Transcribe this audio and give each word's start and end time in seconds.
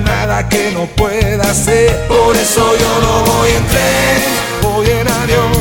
nada 0.00 0.48
que 0.48 0.70
no 0.72 0.86
pueda 0.86 1.50
hacer. 1.50 2.06
Por 2.08 2.36
eso 2.36 2.62
yo 2.78 3.00
no 3.02 3.32
voy 3.32 3.50
en 3.50 3.66
tren, 3.66 4.22
voy 4.62 4.86
en 4.90 5.08
avión. 5.08 5.52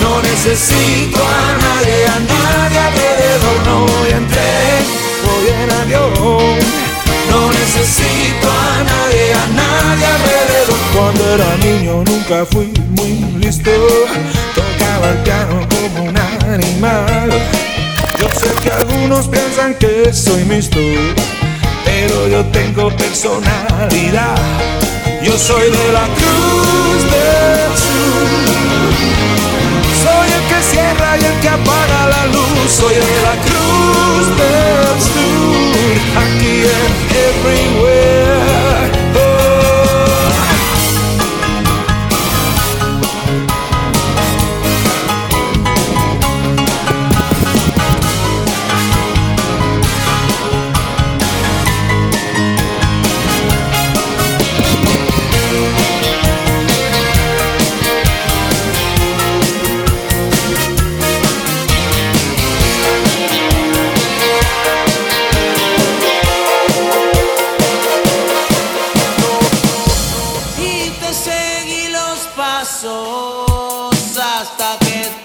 No 0.00 0.22
necesito 0.22 1.18
a 1.18 1.58
nadie, 1.64 2.06
a 2.06 2.18
nadie 2.20 2.78
alrededor. 2.78 3.56
No 3.66 3.80
voy 3.86 4.10
en 4.10 4.26
tren, 4.28 4.82
voy 5.26 5.48
en 5.62 5.70
avión. 5.82 6.58
No 7.30 7.50
necesito 7.52 8.48
a 8.50 8.84
nadie, 8.84 9.32
a 9.32 9.46
nadie 9.62 10.06
alrededor. 10.06 10.78
Cuando 10.94 11.34
era 11.34 11.56
niño 11.58 12.04
nunca 12.04 12.44
fui 12.46 12.72
muy 12.96 13.12
listo. 13.40 13.70
Tocaba 14.54 15.10
el 15.10 15.18
piano 15.18 15.66
como 15.68 16.08
un 16.08 16.16
animal. 16.16 17.30
Yo 18.18 18.28
sé 18.38 18.52
que 18.62 18.70
algunos 18.70 19.28
piensan 19.28 19.74
que 19.74 20.12
soy 20.12 20.44
mixto 20.44 20.80
pero 21.84 22.28
yo 22.28 22.44
tengo 22.46 22.90
personalidad. 22.96 24.36
Yo 25.22 25.36
soy 25.36 25.70
de 25.70 25.92
la 25.92 26.06
cruz 26.18 27.00
del 27.14 27.70
sur. 27.84 28.50
Soy 30.02 30.28
el 30.36 30.44
que 30.48 30.62
cierra 30.70 31.16
y 31.18 31.24
el 31.24 31.40
que 31.40 31.48
apaga 31.48 32.06
la 32.08 32.26
luz. 32.26 32.70
Soy 32.70 32.94
de 32.94 33.16
la 33.26 33.34
cruz 33.46 34.24
del 34.40 35.00
sur. 35.08 35.94
Aquí 36.22 36.54
en 36.78 36.92
everywhere. 37.26 38.09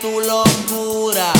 tu 0.05 0.19
locura. 0.19 1.34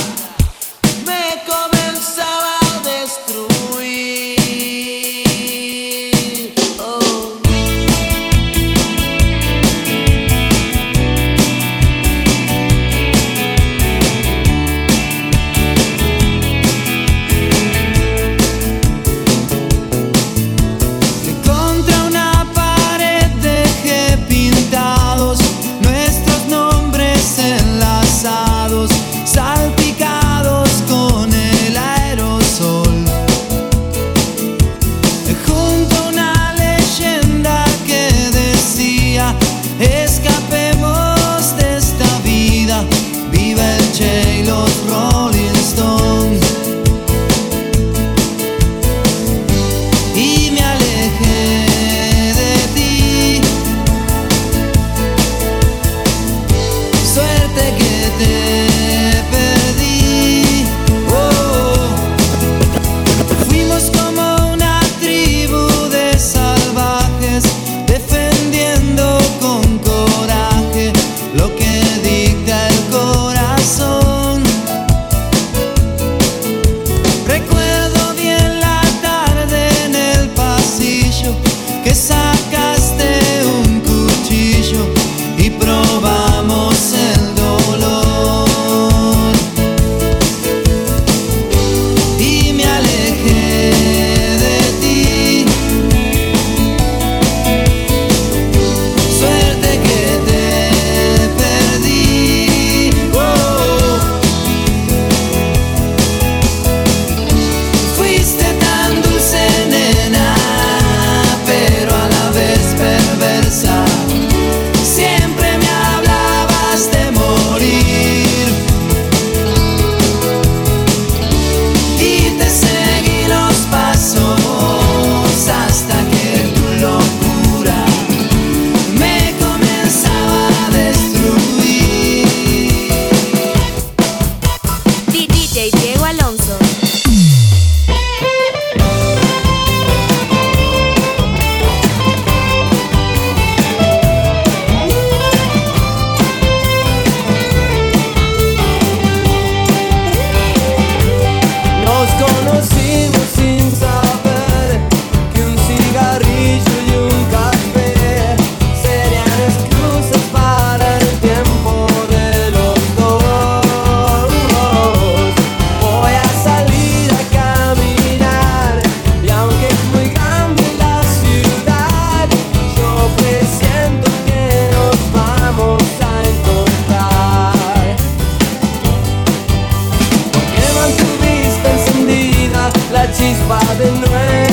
She's 183.18 183.40
va 183.48 183.60
de 183.76 183.92
nuevo. 183.92 184.45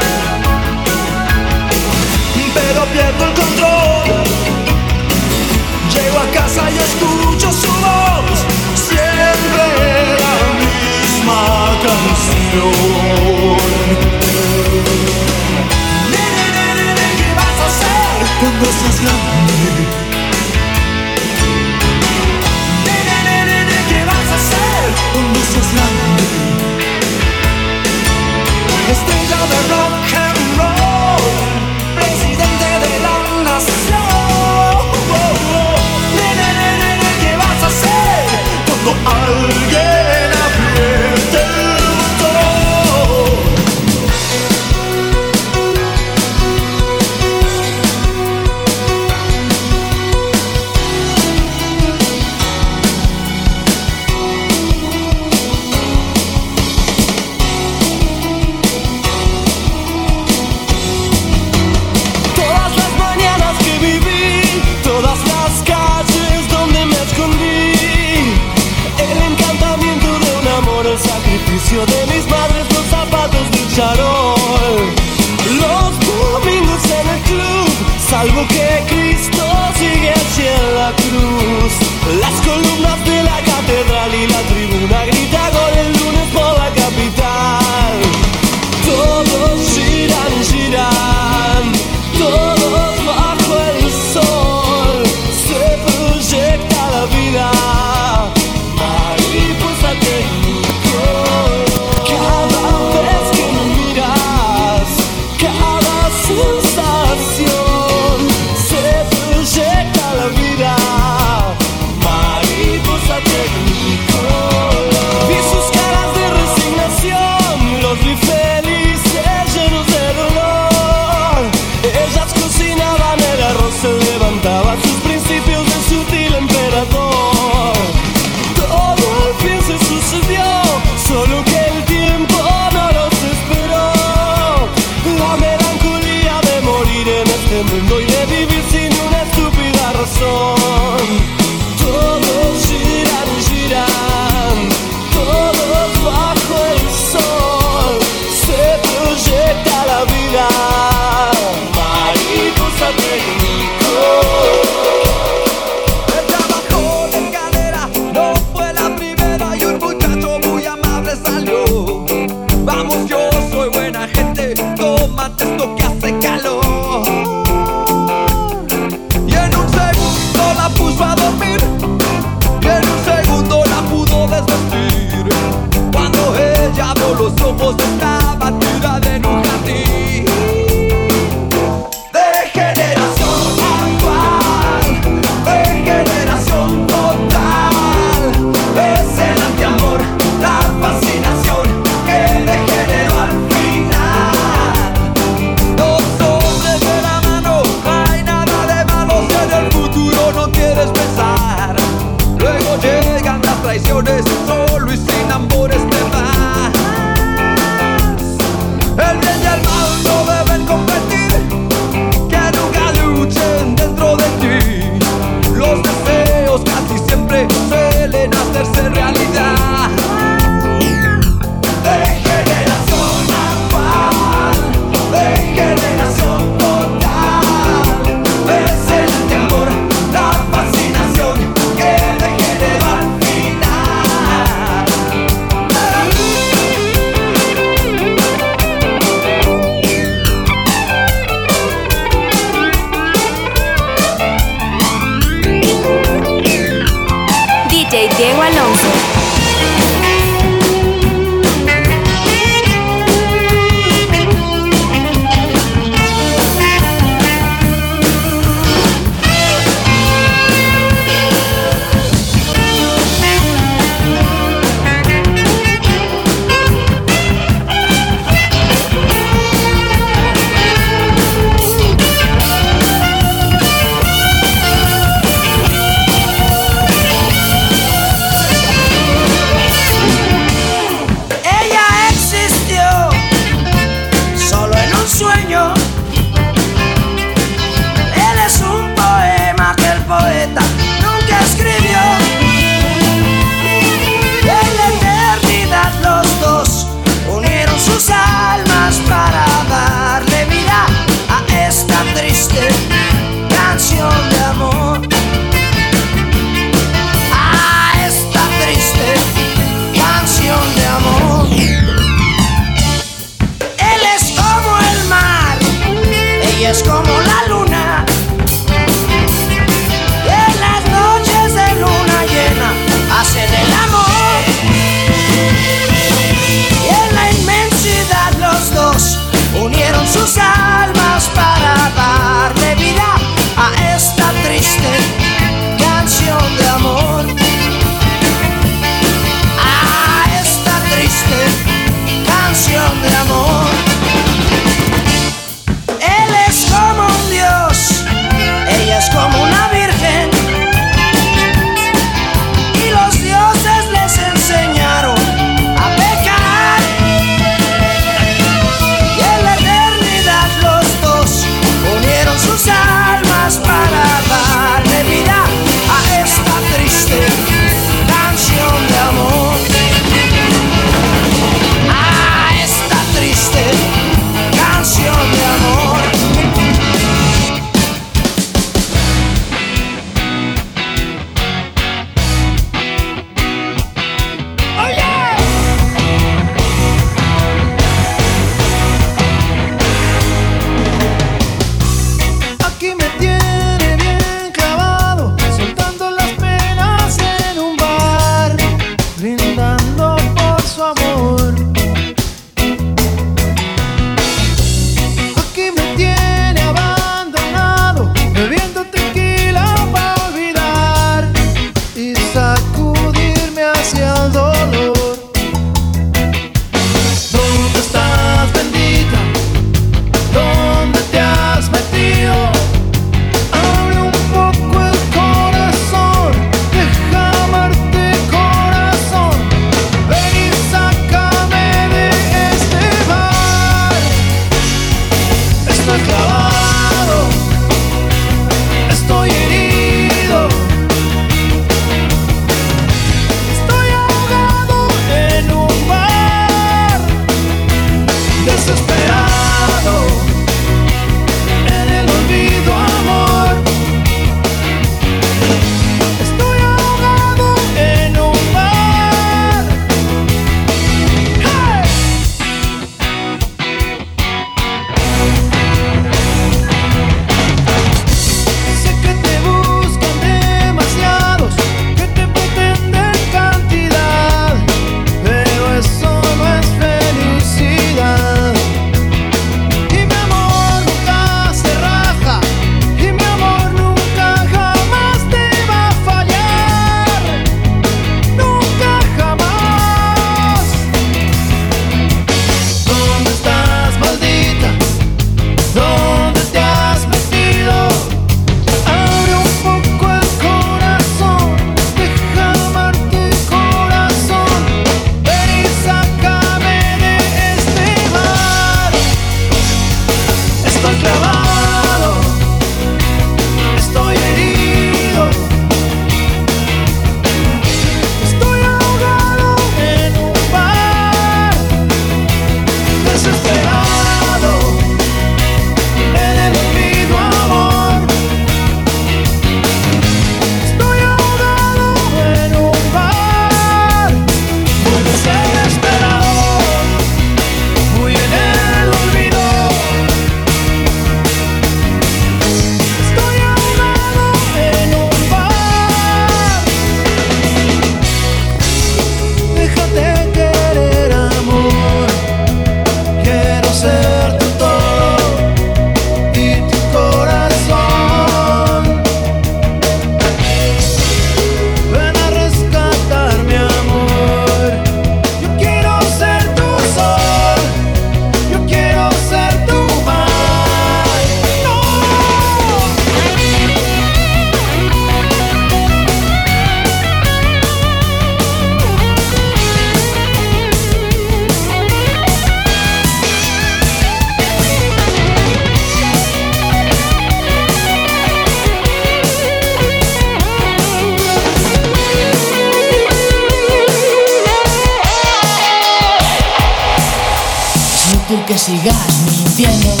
sigas 598.61 599.23
mintiendo. 599.25 600.00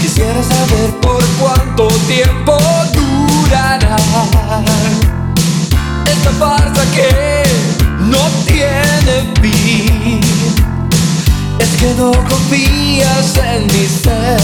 Quisiera 0.00 0.42
saber 0.42 0.90
por 1.00 1.24
cuánto 1.40 1.88
tiempo 2.06 2.58
durará 2.92 3.96
esta 6.06 6.30
farsa 6.38 6.82
que 6.94 7.42
no 8.00 8.18
tiene 8.46 9.32
fin. 9.40 10.20
Es 11.58 11.68
que 11.76 11.94
no 11.98 12.12
confías 12.28 13.36
en 13.36 13.66
mi 13.66 13.86
ser. 13.86 14.40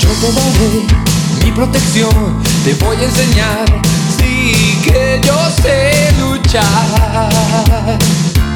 Yo 0.00 0.08
te 0.20 0.32
daré 0.32 0.86
mi 1.44 1.50
protección, 1.52 2.42
te 2.64 2.74
voy 2.84 2.96
a 2.96 3.04
enseñar, 3.04 3.64
sí 4.18 4.80
que 4.84 5.20
yo 5.24 5.36
sé 5.62 6.12
luchar. 6.20 7.28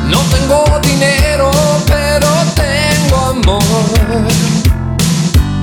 No 0.08 0.20
tengo 0.30 0.64
dinero, 0.82 1.50
pero 1.86 2.28
tengo 2.54 3.16
amor. 3.26 4.28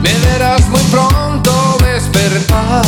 Me 0.01 0.13
verás 0.19 0.67
muy 0.69 0.81
pronto 0.83 1.77
despertar. 1.83 2.83